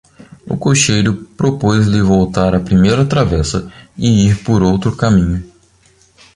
[0.47, 5.43] O cocheiro propôs-lhe voltar à primeira travessa, e ir por outro caminho: